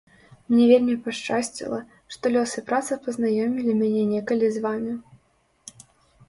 [0.51, 1.77] Мне вельмі пашчасціла,
[2.15, 4.93] што лёс і праца пазнаёмілі мяне некалі з вамі.